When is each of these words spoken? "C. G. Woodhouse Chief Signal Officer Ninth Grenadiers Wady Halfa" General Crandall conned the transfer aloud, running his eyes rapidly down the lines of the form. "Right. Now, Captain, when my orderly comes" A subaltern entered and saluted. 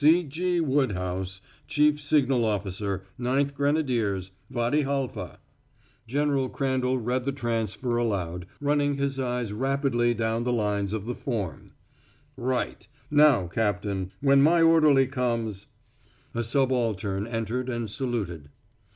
"C. 0.01 0.23
G. 0.23 0.59
Woodhouse 0.59 1.41
Chief 1.67 2.01
Signal 2.01 2.43
Officer 2.43 3.03
Ninth 3.19 3.53
Grenadiers 3.53 4.31
Wady 4.49 4.81
Halfa" 4.81 5.37
General 6.17 6.49
Crandall 6.49 6.99
conned 6.99 7.23
the 7.25 7.31
transfer 7.31 7.97
aloud, 7.97 8.47
running 8.59 8.95
his 8.95 9.19
eyes 9.19 9.53
rapidly 9.53 10.15
down 10.15 10.43
the 10.43 10.51
lines 10.53 10.91
of 10.91 11.05
the 11.05 11.13
form. 11.13 11.73
"Right. 12.35 12.87
Now, 13.11 13.45
Captain, 13.45 14.11
when 14.21 14.41
my 14.41 14.63
orderly 14.63 15.05
comes" 15.05 15.67
A 16.33 16.43
subaltern 16.43 17.27
entered 17.27 17.69
and 17.69 17.87
saluted. 17.87 18.49